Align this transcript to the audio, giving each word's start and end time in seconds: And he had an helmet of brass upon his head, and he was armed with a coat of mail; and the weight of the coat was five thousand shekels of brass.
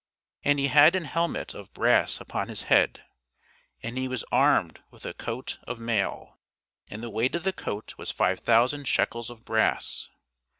And 0.43 0.57
he 0.57 0.69
had 0.69 0.95
an 0.95 1.05
helmet 1.05 1.53
of 1.53 1.71
brass 1.75 2.19
upon 2.19 2.47
his 2.47 2.63
head, 2.63 3.03
and 3.83 3.99
he 3.99 4.07
was 4.07 4.25
armed 4.31 4.81
with 4.89 5.05
a 5.05 5.13
coat 5.13 5.59
of 5.67 5.77
mail; 5.79 6.39
and 6.89 7.03
the 7.03 7.11
weight 7.11 7.35
of 7.35 7.43
the 7.43 7.53
coat 7.53 7.93
was 7.99 8.09
five 8.09 8.39
thousand 8.39 8.87
shekels 8.87 9.29
of 9.29 9.45
brass. 9.45 10.09